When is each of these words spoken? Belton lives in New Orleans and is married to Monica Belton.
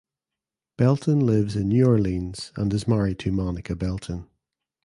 Belton 0.79 1.19
lives 1.19 1.55
in 1.55 1.67
New 1.69 1.85
Orleans 1.85 2.51
and 2.55 2.73
is 2.73 2.87
married 2.87 3.19
to 3.19 3.31
Monica 3.31 3.75
Belton. 3.75 4.27